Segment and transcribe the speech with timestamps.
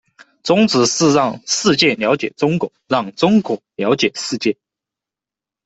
[0.41, 4.57] 宗旨是“让世界了解中国，让中国了解世界”。